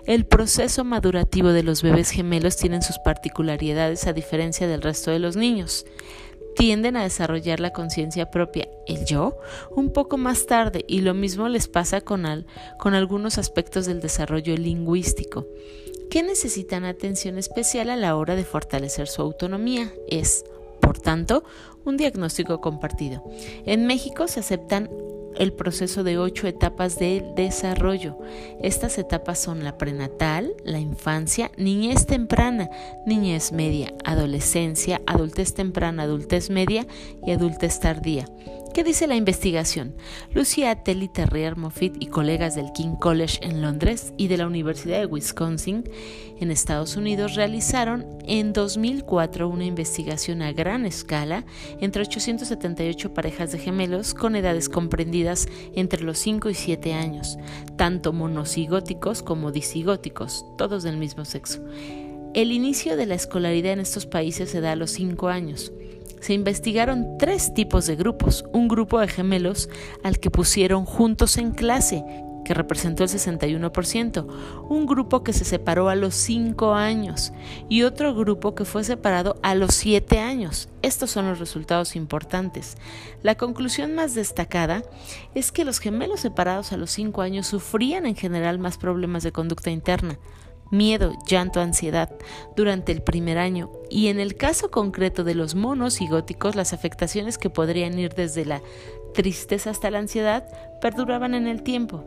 El 0.06 0.24
proceso 0.26 0.84
madurativo 0.84 1.48
de 1.48 1.64
los 1.64 1.82
bebés 1.82 2.10
gemelos 2.10 2.56
tiene 2.56 2.80
sus 2.82 2.98
particularidades 3.00 4.06
a 4.06 4.12
diferencia 4.12 4.68
del 4.68 4.82
resto 4.82 5.10
de 5.10 5.18
los 5.18 5.36
niños. 5.36 5.84
Tienden 6.54 6.96
a 6.96 7.02
desarrollar 7.02 7.58
la 7.58 7.72
conciencia 7.72 8.30
propia, 8.30 8.68
el 8.86 9.04
yo, 9.04 9.36
un 9.70 9.92
poco 9.92 10.16
más 10.16 10.46
tarde 10.46 10.84
y 10.86 11.00
lo 11.00 11.14
mismo 11.14 11.48
les 11.48 11.68
pasa 11.68 12.00
con, 12.00 12.46
con 12.78 12.94
algunos 12.94 13.38
aspectos 13.38 13.86
del 13.86 14.00
desarrollo 14.00 14.56
lingüístico, 14.56 15.46
que 16.10 16.22
necesitan 16.22 16.84
atención 16.84 17.38
especial 17.38 17.90
a 17.90 17.96
la 17.96 18.16
hora 18.16 18.36
de 18.36 18.44
fortalecer 18.44 19.08
su 19.08 19.22
autonomía. 19.22 19.92
Es 20.08 20.44
por 20.80 21.00
tanto, 21.00 21.42
un 21.84 21.96
diagnóstico 21.96 22.60
compartido. 22.60 23.24
En 23.64 23.86
México 23.86 24.28
se 24.28 24.40
aceptan 24.40 24.88
el 25.36 25.52
proceso 25.52 26.02
de 26.04 26.18
ocho 26.18 26.46
etapas 26.46 26.98
de 26.98 27.24
desarrollo. 27.34 28.18
Estas 28.62 28.98
etapas 28.98 29.38
son 29.38 29.64
la 29.64 29.78
prenatal, 29.78 30.54
la 30.64 30.78
infancia, 30.78 31.50
niñez 31.56 32.06
temprana, 32.06 32.70
niñez 33.04 33.52
media, 33.52 33.92
adolescencia, 34.04 35.00
adultez 35.06 35.54
temprana, 35.54 36.04
adultez 36.04 36.50
media 36.50 36.86
y 37.26 37.32
adultez 37.32 37.80
tardía. 37.80 38.26
¿Qué 38.76 38.84
dice 38.84 39.06
la 39.06 39.16
investigación? 39.16 39.94
Lucia 40.34 40.74
Telly 40.74 41.08
Terrier 41.08 41.56
Moffitt 41.56 41.96
y 41.98 42.08
colegas 42.08 42.56
del 42.56 42.72
King 42.74 42.96
College 42.96 43.38
en 43.40 43.62
Londres 43.62 44.12
y 44.18 44.28
de 44.28 44.36
la 44.36 44.46
Universidad 44.46 45.00
de 45.00 45.06
Wisconsin 45.06 45.88
en 46.38 46.50
Estados 46.50 46.94
Unidos 46.98 47.36
realizaron 47.36 48.04
en 48.26 48.52
2004 48.52 49.48
una 49.48 49.64
investigación 49.64 50.42
a 50.42 50.52
gran 50.52 50.84
escala 50.84 51.46
entre 51.80 52.02
878 52.02 53.14
parejas 53.14 53.50
de 53.50 53.60
gemelos 53.60 54.12
con 54.12 54.36
edades 54.36 54.68
comprendidas 54.68 55.48
entre 55.74 56.04
los 56.04 56.18
5 56.18 56.50
y 56.50 56.54
7 56.54 56.92
años, 56.92 57.38
tanto 57.78 58.12
monocigóticos 58.12 59.22
como 59.22 59.52
disigóticos, 59.52 60.44
todos 60.58 60.82
del 60.82 60.98
mismo 60.98 61.24
sexo. 61.24 61.64
El 62.34 62.52
inicio 62.52 62.98
de 62.98 63.06
la 63.06 63.14
escolaridad 63.14 63.72
en 63.72 63.80
estos 63.80 64.04
países 64.04 64.50
se 64.50 64.60
da 64.60 64.72
a 64.72 64.76
los 64.76 64.90
5 64.90 65.28
años 65.28 65.72
se 66.20 66.34
investigaron 66.34 67.18
tres 67.18 67.54
tipos 67.54 67.86
de 67.86 67.96
grupos. 67.96 68.44
Un 68.52 68.68
grupo 68.68 69.00
de 69.00 69.08
gemelos 69.08 69.68
al 70.02 70.18
que 70.18 70.30
pusieron 70.30 70.84
juntos 70.84 71.38
en 71.38 71.52
clase, 71.52 72.04
que 72.46 72.54
representó 72.54 73.02
el 73.02 73.10
61%, 73.10 74.24
un 74.68 74.86
grupo 74.86 75.24
que 75.24 75.32
se 75.32 75.44
separó 75.44 75.88
a 75.88 75.96
los 75.96 76.14
5 76.14 76.74
años 76.74 77.32
y 77.68 77.82
otro 77.82 78.14
grupo 78.14 78.54
que 78.54 78.64
fue 78.64 78.84
separado 78.84 79.36
a 79.42 79.56
los 79.56 79.74
7 79.74 80.20
años. 80.20 80.68
Estos 80.80 81.10
son 81.10 81.26
los 81.26 81.40
resultados 81.40 81.96
importantes. 81.96 82.76
La 83.24 83.34
conclusión 83.34 83.96
más 83.96 84.14
destacada 84.14 84.84
es 85.34 85.50
que 85.50 85.64
los 85.64 85.80
gemelos 85.80 86.20
separados 86.20 86.70
a 86.70 86.76
los 86.76 86.92
5 86.92 87.20
años 87.20 87.48
sufrían 87.48 88.06
en 88.06 88.14
general 88.14 88.60
más 88.60 88.78
problemas 88.78 89.24
de 89.24 89.32
conducta 89.32 89.70
interna, 89.70 90.16
miedo, 90.70 91.12
llanto, 91.26 91.60
ansiedad 91.60 92.10
durante 92.56 92.92
el 92.92 93.02
primer 93.02 93.38
año 93.38 93.70
y 93.90 94.08
en 94.08 94.20
el 94.20 94.36
caso 94.36 94.70
concreto 94.70 95.24
de 95.24 95.34
los 95.34 95.54
monos 95.54 96.00
y 96.00 96.08
góticos 96.08 96.56
las 96.56 96.72
afectaciones 96.72 97.38
que 97.38 97.50
podrían 97.50 97.98
ir 97.98 98.14
desde 98.14 98.44
la 98.44 98.62
tristeza 99.14 99.70
hasta 99.70 99.90
la 99.90 99.98
ansiedad 99.98 100.44
perduraban 100.80 101.34
en 101.34 101.46
el 101.46 101.62
tiempo. 101.62 102.04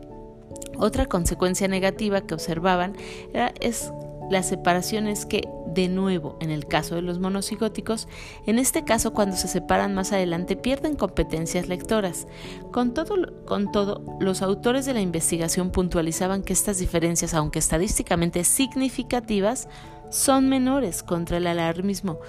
Otra 0.76 1.06
consecuencia 1.06 1.68
negativa 1.68 2.22
que 2.22 2.34
observaban 2.34 2.96
era, 3.32 3.52
es 3.60 3.92
la 4.30 4.42
separación 4.44 5.08
es 5.08 5.26
que, 5.26 5.46
de 5.66 5.88
nuevo, 5.88 6.38
en 6.40 6.50
el 6.50 6.66
caso 6.66 6.94
de 6.94 7.02
los 7.02 7.18
monocigóticos, 7.18 8.08
en 8.46 8.58
este 8.58 8.84
caso 8.84 9.12
cuando 9.12 9.36
se 9.36 9.48
separan 9.48 9.94
más 9.94 10.12
adelante 10.12 10.56
pierden 10.56 10.94
competencias 10.94 11.68
lectoras. 11.68 12.28
Con 12.72 12.94
todo, 12.94 13.44
con 13.44 13.72
todo, 13.72 14.02
los 14.20 14.40
autores 14.40 14.86
de 14.86 14.94
la 14.94 15.00
investigación 15.00 15.70
puntualizaban 15.70 16.42
que 16.42 16.52
estas 16.52 16.78
diferencias, 16.78 17.34
aunque 17.34 17.58
estadísticamente 17.58 18.44
significativas, 18.44 19.68
son 20.10 20.48
menores 20.48 21.02
contra 21.02 21.38
el 21.38 21.46
alarmismo. 21.48 22.20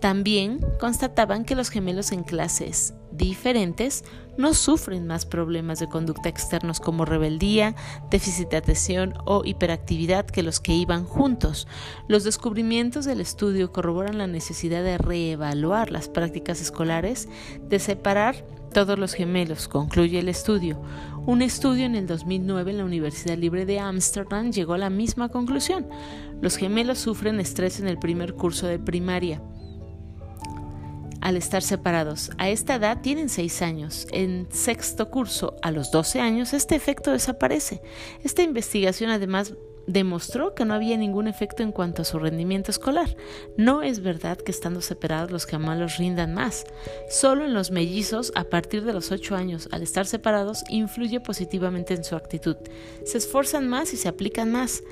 También 0.00 0.60
constataban 0.80 1.44
que 1.44 1.54
los 1.54 1.68
gemelos 1.68 2.10
en 2.12 2.22
clases 2.22 2.94
diferentes 3.12 4.02
no 4.40 4.54
sufren 4.54 5.06
más 5.06 5.26
problemas 5.26 5.78
de 5.78 5.88
conducta 5.88 6.28
externos 6.28 6.80
como 6.80 7.04
rebeldía, 7.04 7.76
déficit 8.10 8.48
de 8.48 8.56
atención 8.56 9.14
o 9.26 9.42
hiperactividad 9.44 10.26
que 10.26 10.42
los 10.42 10.60
que 10.60 10.72
iban 10.72 11.04
juntos. 11.04 11.68
Los 12.08 12.24
descubrimientos 12.24 13.04
del 13.04 13.20
estudio 13.20 13.70
corroboran 13.70 14.18
la 14.18 14.26
necesidad 14.26 14.82
de 14.82 14.98
reevaluar 14.98 15.90
las 15.90 16.08
prácticas 16.08 16.60
escolares, 16.60 17.28
de 17.68 17.78
separar 17.78 18.44
todos 18.72 18.98
los 18.98 19.14
gemelos, 19.14 19.68
concluye 19.68 20.18
el 20.18 20.28
estudio. 20.28 20.80
Un 21.26 21.42
estudio 21.42 21.84
en 21.84 21.96
el 21.96 22.06
2009 22.06 22.70
en 22.70 22.78
la 22.78 22.84
Universidad 22.84 23.36
Libre 23.36 23.66
de 23.66 23.78
Ámsterdam 23.78 24.52
llegó 24.52 24.74
a 24.74 24.78
la 24.78 24.90
misma 24.90 25.28
conclusión. 25.28 25.86
Los 26.40 26.56
gemelos 26.56 26.98
sufren 26.98 27.40
estrés 27.40 27.78
en 27.80 27.88
el 27.88 27.98
primer 27.98 28.34
curso 28.34 28.66
de 28.66 28.78
primaria 28.78 29.42
al 31.20 31.36
estar 31.36 31.62
separados. 31.62 32.30
A 32.38 32.48
esta 32.48 32.76
edad 32.76 33.00
tienen 33.00 33.28
6 33.28 33.62
años. 33.62 34.06
En 34.12 34.46
sexto 34.50 35.10
curso, 35.10 35.56
a 35.62 35.70
los 35.70 35.90
12 35.90 36.20
años, 36.20 36.52
este 36.52 36.74
efecto 36.74 37.10
desaparece. 37.12 37.82
Esta 38.22 38.42
investigación 38.42 39.10
además 39.10 39.54
demostró 39.86 40.54
que 40.54 40.64
no 40.64 40.74
había 40.74 40.96
ningún 40.96 41.26
efecto 41.26 41.62
en 41.62 41.72
cuanto 41.72 42.02
a 42.02 42.04
su 42.04 42.18
rendimiento 42.18 42.70
escolar. 42.70 43.16
No 43.56 43.82
es 43.82 44.02
verdad 44.02 44.38
que 44.38 44.52
estando 44.52 44.80
separados 44.80 45.30
los 45.30 45.46
gemelos 45.46 45.96
rindan 45.96 46.34
más. 46.34 46.64
Solo 47.08 47.44
en 47.44 47.54
los 47.54 47.70
mellizos, 47.70 48.32
a 48.34 48.44
partir 48.44 48.84
de 48.84 48.92
los 48.92 49.10
8 49.10 49.34
años, 49.34 49.68
al 49.72 49.82
estar 49.82 50.06
separados, 50.06 50.62
influye 50.68 51.20
positivamente 51.20 51.94
en 51.94 52.04
su 52.04 52.14
actitud. 52.14 52.56
Se 53.04 53.18
esfuerzan 53.18 53.68
más 53.68 53.92
y 53.92 53.96
se 53.96 54.08
aplican 54.08 54.52
más. 54.52 54.82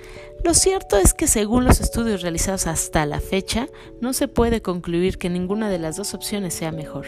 Lo 0.45 0.55
cierto 0.55 0.97
es 0.97 1.15
que 1.15 1.27
según 1.27 1.65
los 1.65 1.81
estudios 1.81 2.23
realizados 2.23 2.67
hasta 2.67 3.05
la 3.07 3.21
fecha, 3.21 3.69
no 4.01 4.13
se 4.13 4.29
puede 4.29 4.63
concluir 4.63 5.19
que 5.19 5.29
ninguna 5.29 5.69
de 5.69 5.79
las 5.79 5.97
dos 5.97 6.15
opciones 6.15 6.55
sea 6.55 6.71
mejor. 6.73 7.07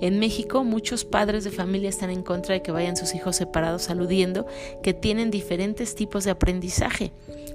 En 0.00 0.18
México, 0.18 0.62
muchos 0.64 1.04
padres 1.04 1.44
de 1.44 1.50
familia 1.50 1.88
están 1.88 2.10
en 2.10 2.22
contra 2.22 2.54
de 2.54 2.62
que 2.62 2.72
vayan 2.72 2.96
sus 2.96 3.14
hijos 3.14 3.36
separados, 3.36 3.90
aludiendo 3.90 4.46
que 4.82 4.94
tienen 4.94 5.30
diferentes 5.30 5.94
tipos 5.94 6.24
de 6.24 6.30
aprendizaje. 6.30 7.12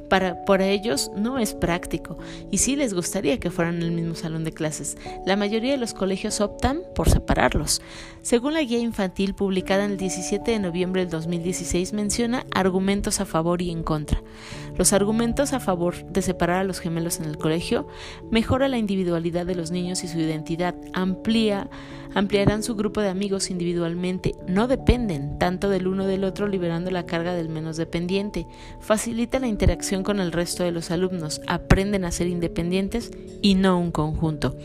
Para, 0.10 0.46
por 0.46 0.62
ellos 0.62 1.12
no 1.16 1.40
es 1.40 1.54
práctico 1.54 2.18
y 2.52 2.60
sí 2.60 2.76
les 2.76 2.94
gustaría 2.94 3.40
que 3.40 3.52
fueran 3.52 3.78
en 3.78 3.84
el 3.84 3.92
mismo 3.92 4.16
salón 4.16 4.44
de 4.44 4.52
clases. 4.52 4.98
La 5.26 5.36
mayoría 5.36 5.72
de 5.72 5.78
los 5.78 5.94
colegios 5.94 6.42
optan 6.42 6.82
por 6.94 7.10
separarlos. 7.10 7.82
Según 8.22 8.54
la 8.54 8.62
guía 8.62 8.80
infantil 8.80 9.36
publicada 9.36 9.86
el 9.86 9.98
17 9.98 10.52
de 10.52 10.60
noviembre 10.60 11.02
del 11.02 11.12
2016 11.12 11.94
menciona 11.94 12.46
argumentos 12.54 13.20
a 13.20 13.26
favor 13.26 13.62
y 13.62 13.72
en 13.72 13.84
contra. 13.84 14.22
Los 14.78 14.94
argumentos 14.94 15.54
a 15.54 15.60
favor 15.60 16.06
de 16.06 16.22
separar 16.22 16.58
a 16.58 16.64
los 16.64 16.80
gemelos 16.80 17.20
en 17.20 17.26
el 17.26 17.38
colegio 17.38 17.88
mejora 18.32 18.68
la 18.68 18.78
individualidad 18.78 19.46
de 19.46 19.56
los 19.56 19.72
niños 19.72 20.04
y 20.04 20.08
su 20.08 20.20
identidad, 20.20 20.76
amplía, 20.94 21.70
ampliarán 22.14 22.64
su 22.64 22.76
grupo 22.76 23.02
de 23.02 23.10
amigos 23.10 23.50
individualmente, 23.50 24.36
no 24.48 24.68
dependen 24.68 25.38
tanto 25.38 25.70
del 25.70 25.88
uno 25.88 26.06
del 26.06 26.24
otro 26.24 26.48
liberando 26.48 26.92
la 26.92 27.06
carga 27.06 27.34
del 27.34 27.50
menos 27.50 27.78
dependiente, 27.78 28.48
facilita 28.80 29.40
la 29.40 29.48
interacción 29.48 29.95
con 30.04 30.20
el 30.20 30.32
resto 30.32 30.64
de 30.64 30.72
los 30.72 30.92
alumnos, 30.92 31.42
aprenden 31.48 32.06
a 32.06 32.12
ser 32.12 32.28
independientes 32.28 33.12
y 33.42 33.56
no 33.56 33.80
un 33.80 33.92
conjunto. 33.92 34.56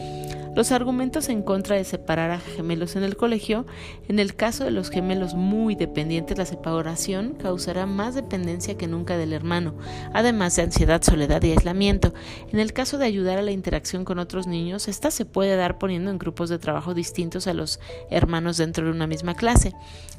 Los 0.54 0.72
argumentos 0.72 1.28
en 1.28 1.42
contra 1.42 1.76
de 1.76 1.84
separar 1.84 2.32
a 2.32 2.40
gemelos 2.40 2.96
en 2.96 3.04
el 3.04 3.16
colegio, 3.16 3.66
en 4.08 4.18
el 4.18 4.34
caso 4.34 4.64
de 4.64 4.72
los 4.72 4.90
gemelos 4.90 5.34
muy 5.34 5.76
dependientes, 5.76 6.36
la 6.36 6.44
separación 6.44 7.34
causará 7.34 7.86
más 7.86 8.16
dependencia 8.16 8.76
que 8.76 8.88
nunca 8.88 9.16
del 9.16 9.32
hermano, 9.32 9.74
además 10.12 10.56
de 10.56 10.62
ansiedad, 10.62 11.02
soledad 11.02 11.42
y 11.44 11.52
aislamiento. 11.52 12.12
En 12.52 12.58
el 12.58 12.72
caso 12.72 12.98
de 12.98 13.06
ayudar 13.06 13.38
a 13.38 13.42
la 13.42 13.52
interacción 13.52 14.04
con 14.04 14.18
otros 14.18 14.48
niños, 14.48 14.88
esta 14.88 15.10
se 15.10 15.24
puede 15.24 15.54
dar 15.54 15.78
poniendo 15.78 16.10
en 16.10 16.18
grupos 16.18 16.50
de 16.50 16.58
trabajo 16.58 16.94
distintos 16.94 17.46
a 17.46 17.54
los 17.54 17.78
hermanos 18.10 18.56
dentro 18.56 18.84
de 18.84 18.90
una 18.90 19.06
misma 19.06 19.34
clase. 19.34 19.72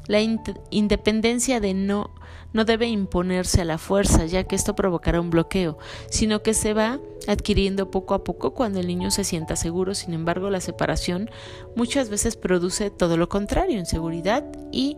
La 0.06 0.20
independencia 0.70 1.60
de 1.60 1.74
no 1.74 2.10
no 2.52 2.64
debe 2.64 2.86
imponerse 2.86 3.62
a 3.62 3.64
la 3.64 3.78
fuerza, 3.78 4.26
ya 4.26 4.44
que 4.44 4.56
esto 4.56 4.74
provocará 4.74 5.20
un 5.20 5.30
bloqueo, 5.30 5.78
sino 6.10 6.42
que 6.42 6.54
se 6.54 6.74
va 6.74 7.00
adquiriendo 7.26 7.90
poco 7.90 8.14
a 8.14 8.24
poco 8.24 8.52
cuando 8.52 8.80
el 8.80 8.86
niño 8.86 9.10
se 9.10 9.24
sienta 9.24 9.56
seguro. 9.56 9.94
Sin 9.94 10.14
embargo, 10.22 10.50
la 10.50 10.60
separación 10.60 11.30
muchas 11.76 12.08
veces 12.08 12.36
produce 12.36 12.90
todo 12.90 13.16
lo 13.16 13.28
contrario, 13.28 13.78
inseguridad 13.78 14.44
y 14.70 14.96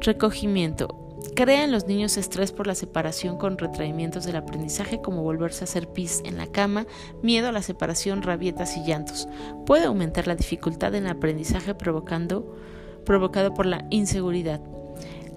recogimiento. 0.00 1.04
Crea 1.34 1.64
en 1.64 1.72
los 1.72 1.86
niños 1.86 2.16
estrés 2.16 2.52
por 2.52 2.66
la 2.66 2.74
separación 2.74 3.38
con 3.38 3.58
retraimientos 3.58 4.24
del 4.24 4.36
aprendizaje 4.36 5.00
como 5.00 5.22
volverse 5.22 5.62
a 5.62 5.64
hacer 5.64 5.88
pis 5.88 6.22
en 6.24 6.36
la 6.36 6.46
cama, 6.46 6.86
miedo 7.22 7.48
a 7.48 7.52
la 7.52 7.62
separación, 7.62 8.22
rabietas 8.22 8.76
y 8.76 8.84
llantos. 8.84 9.28
Puede 9.66 9.86
aumentar 9.86 10.26
la 10.26 10.36
dificultad 10.36 10.94
en 10.94 11.06
el 11.06 11.12
aprendizaje 11.12 11.74
provocando, 11.74 12.56
provocado 13.04 13.54
por 13.54 13.66
la 13.66 13.86
inseguridad. 13.90 14.60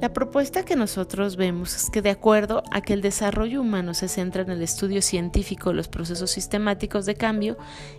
La 0.02 0.14
propuesta 0.14 0.66
que 0.66 0.76
nosotros 0.76 1.36
vemos 1.36 1.76
es 1.76 1.92
que 1.92 2.02
de 2.02 2.10
acuerdo 2.10 2.64
a 2.72 2.82
que 2.82 2.94
el 2.94 3.04
desarrollo 3.04 3.62
humano 3.62 3.94
se 3.94 4.08
centra 4.08 4.42
en 4.42 4.50
el 4.50 4.64
estudio 4.64 5.00
científico 5.00 5.74
los 5.74 5.90
procesos 5.90 6.32
sistemáticos 6.32 7.06
de 7.06 7.14
cambio 7.14 7.56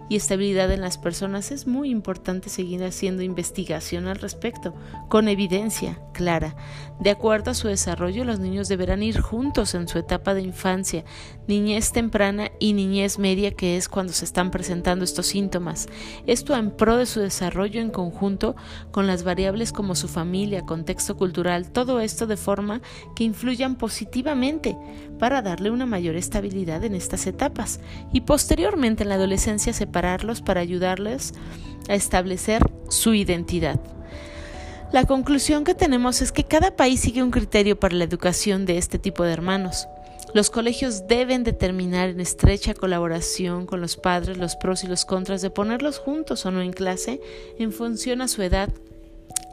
y 0.09 0.17
estabilidad 0.17 0.73
en 0.73 0.81
las 0.81 0.99
personas, 0.99 1.53
es 1.53 1.69
muy 1.69 1.91
importante 1.91 2.49
seguir 2.49 2.83
haciendo 2.83 3.23
investigación 3.23 4.09
al 4.09 4.17
respecto, 4.17 4.75
con 5.09 5.29
evidencia 5.29 6.01
clara. 6.13 6.57
De 6.99 7.11
acuerdo 7.11 7.53
a 7.53 7.55
su 7.55 7.69
desarrollo, 7.69 8.25
los 8.25 8.41
niños 8.41 8.67
deberán 8.67 9.05
ir 9.05 9.21
juntos 9.21 9.77
en 9.77 9.87
su 9.87 9.99
etapa 9.99 10.35
de 10.35 10.43
infancia, 10.43 11.05
niñez 11.47 11.93
temprana 11.93 12.51
y 12.59 12.73
niñez 12.73 13.21
media, 13.21 13.53
que 13.53 13.77
es 13.77 13.89
cuando 13.89 14.13
se 14.13 14.25
están 14.25 14.51
presentando 14.51 15.05
estos 15.05 15.27
síntomas. 15.27 15.87
Esto 16.27 16.57
en 16.57 16.73
pro 16.73 16.97
de 16.97 17.07
su 17.07 17.21
desarrollo 17.21 17.81
en 17.81 17.91
conjunto 17.91 18.57
con 18.91 19.07
las 19.07 19.23
variables 19.23 19.73
como 19.73 19.95
su 19.95 20.09
familia, 20.09 20.67
contexto 20.67 21.17
cultural, 21.17 21.71
esto 22.01 22.27
de 22.27 22.37
forma 22.37 22.81
que 23.15 23.25
influyan 23.25 23.77
positivamente 23.77 24.77
para 25.19 25.43
darle 25.43 25.71
una 25.71 25.87
mayor 25.87 26.17
estabilidad 26.17 26.85
en 26.85 26.95
estas 26.95 27.27
etapas 27.27 27.81
y 28.13 28.23
posteriormente 28.23 29.03
en 29.03 29.09
la 29.09 29.17
adolescencia 29.17 29.73
separarlos 29.73 30.43
para 30.43 30.61
ayudarles 30.61 31.35
a 31.89 31.95
establecer 31.95 32.63
su 32.89 33.15
identidad. 33.15 33.81
La 34.93 35.05
conclusión 35.05 35.65
que 35.65 35.75
tenemos 35.75 36.21
es 36.21 36.33
que 36.33 36.45
cada 36.45 36.77
país 36.77 37.01
sigue 37.01 37.23
un 37.23 37.31
criterio 37.31 37.81
para 37.81 37.97
la 37.97 38.05
educación 38.05 38.67
de 38.67 38.77
este 38.77 38.99
tipo 38.99 39.25
de 39.25 39.33
hermanos. 39.33 39.89
Los 40.35 40.51
colegios 40.51 41.07
deben 41.09 41.45
determinar 41.45 42.11
en 42.11 42.21
estrecha 42.21 42.75
colaboración 42.75 43.67
con 43.67 43.81
los 43.81 43.97
padres 43.97 44.37
los 44.39 44.57
pros 44.57 44.85
y 44.85 44.87
los 44.87 45.05
contras 45.05 45.41
de 45.43 45.51
ponerlos 45.51 45.99
juntos 45.99 46.45
o 46.47 46.51
no 46.51 46.61
en 46.61 46.73
clase 46.73 47.21
en 47.59 47.73
función 47.73 48.21
a 48.21 48.29
su 48.29 48.43
edad, 48.43 48.71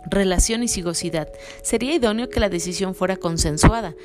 relación 0.06 0.64
y 0.64 0.68
sigosidad. 0.68 1.30
Sería 1.62 1.96
idóneo 1.96 2.30
que 2.30 2.40
la 2.40 2.50
decisión 2.50 2.96
fuera 2.96 3.18
consensuada 3.18 3.96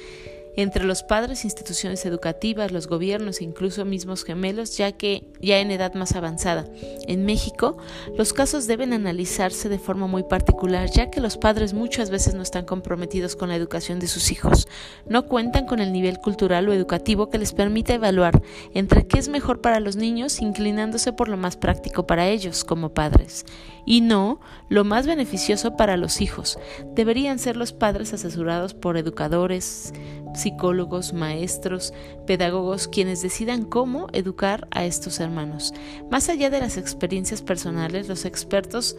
entre 0.57 0.85
los 0.85 1.03
padres, 1.03 1.45
instituciones 1.45 2.05
educativas, 2.07 2.73
los 2.73 2.87
gobiernos 2.87 3.41
e 3.41 3.45
incluso 3.45 3.85
mismos 3.85 4.25
gemelos, 4.25 4.77
ya 4.77 4.93
que 4.93 5.33
ya 5.41 5.59
en 5.59 5.71
edad 5.71 5.95
más 5.95 6.15
avanzada. 6.15 6.67
En 7.07 7.25
México, 7.25 7.77
los 8.17 8.33
casos 8.33 8.67
deben 8.67 8.93
analizarse 8.93 9.69
de 9.69 9.79
forma 9.79 10.07
muy 10.07 10.23
particular, 10.23 10.91
ya 10.91 11.11
que 11.11 11.21
los 11.21 11.37
padres 11.37 11.75
muchas 11.75 12.11
veces 12.11 12.35
no 12.35 12.43
están 12.43 12.65
comprometidos 12.65 13.37
con 13.37 13.49
la 13.49 13.57
educación 13.57 13.99
de 13.99 14.07
sus 14.07 14.31
hijos, 14.31 14.69
no 15.09 15.27
cuentan 15.27 15.67
con 15.67 15.81
el 15.81 15.93
nivel 15.93 16.19
cultural 16.19 16.69
o 16.69 16.73
educativo 16.73 17.31
que 17.31 17.39
les 17.39 17.53
permita 17.53 17.95
evaluar 17.95 18.43
entre 18.75 19.07
qué 19.07 19.19
es 19.19 19.29
mejor 19.29 19.61
para 19.61 19.81
los 19.81 19.97
niños, 19.97 20.41
inclinándose 20.41 21.13
por 21.13 21.29
lo 21.29 21.37
más 21.37 21.57
práctico 21.57 22.07
para 22.07 22.29
ellos 22.29 22.65
como 22.65 22.95
padres, 22.95 23.45
y 23.87 24.01
no 24.01 24.41
lo 24.69 24.85
más 24.85 25.07
beneficioso 25.07 25.77
para 25.77 25.97
los 25.97 26.21
hijos. 26.21 26.59
Deberían 26.95 27.39
ser 27.39 27.57
los 27.57 27.73
padres 27.73 28.13
asesorados 28.13 28.75
por 28.75 28.97
educadores, 28.97 29.93
psicólogos, 30.35 31.13
maestros, 31.13 31.93
pedagogos, 32.27 32.89
quienes 32.89 33.23
decidan 33.23 33.65
cómo 33.65 34.09
educar 34.13 34.69
a 34.71 34.85
estos 34.85 35.21
hermanos. 35.21 35.73
Más 36.11 36.29
allá 36.29 36.51
de 36.51 36.61
las 36.61 36.77
experiencias 36.77 37.43
personales, 37.43 38.09
los 38.09 38.25
expertos 38.25 38.97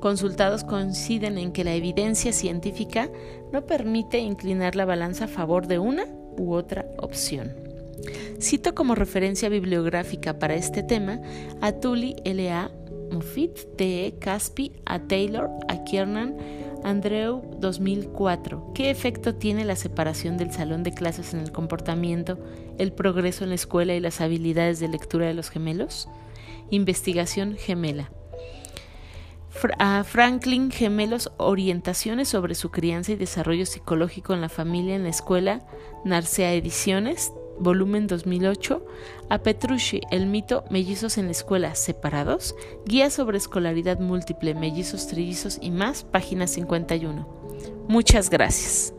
consultados 0.00 0.64
coinciden 0.64 1.38
en 1.38 1.52
que 1.52 1.64
la 1.64 1.74
evidencia 1.74 2.32
científica 2.32 3.10
no 3.52 3.66
permite 3.66 4.18
inclinar 4.18 4.74
la 4.74 4.86
balanza 4.86 5.26
a 5.26 5.28
favor 5.28 5.66
de 5.66 5.78
una 5.78 6.06
u 6.36 6.54
otra 6.54 6.86
opción. 6.98 7.52
Cito 8.40 8.74
como 8.74 8.94
referencia 8.94 9.48
bibliográfica 9.48 10.38
para 10.38 10.54
este 10.54 10.82
tema 10.82 11.20
a 11.60 11.72
Tully 11.72 12.16
L.A. 12.24 12.70
Moffitt, 13.12 13.76
T.E. 13.76 14.18
Caspi, 14.18 14.72
a 14.86 15.00
Taylor, 15.00 15.50
a 15.68 15.84
Kiernan, 15.84 16.36
Andreu 16.84 17.42
2004. 17.58 18.72
¿Qué 18.74 18.90
efecto 18.90 19.34
tiene 19.34 19.64
la 19.64 19.76
separación 19.76 20.36
del 20.36 20.52
salón 20.52 20.82
de 20.82 20.92
clases 20.92 21.34
en 21.34 21.40
el 21.40 21.52
comportamiento, 21.52 22.38
el 22.78 22.92
progreso 22.92 23.44
en 23.44 23.50
la 23.50 23.56
escuela 23.56 23.94
y 23.94 24.00
las 24.00 24.20
habilidades 24.20 24.80
de 24.80 24.88
lectura 24.88 25.26
de 25.26 25.34
los 25.34 25.50
gemelos? 25.50 26.08
Investigación 26.70 27.56
gemela. 27.56 28.10
a 29.78 30.04
Franklin 30.04 30.70
Gemelos 30.70 31.32
Orientaciones 31.36 32.28
sobre 32.28 32.54
su 32.54 32.70
crianza 32.70 33.12
y 33.12 33.16
desarrollo 33.16 33.66
psicológico 33.66 34.32
en 34.32 34.40
la 34.40 34.48
familia 34.48 34.94
en 34.94 35.02
la 35.02 35.10
escuela, 35.10 35.66
Narcea 36.04 36.54
Ediciones, 36.54 37.32
volumen 37.60 38.06
2008, 38.06 38.84
a 39.28 39.38
Petrucci, 39.38 40.00
El 40.10 40.26
mito 40.26 40.64
Mellizos 40.70 41.18
en 41.18 41.26
la 41.26 41.32
escuela 41.32 41.74
separados, 41.74 42.56
Guía 42.86 43.10
sobre 43.10 43.38
escolaridad 43.38 44.00
múltiple, 44.00 44.54
mellizos, 44.54 45.06
trillizos 45.06 45.58
y 45.60 45.70
más, 45.70 46.02
página 46.04 46.46
51. 46.46 47.28
Muchas 47.88 48.30
gracias. 48.30 48.94